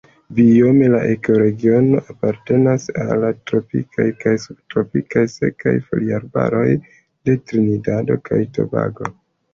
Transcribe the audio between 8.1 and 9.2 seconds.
kaj Tobago.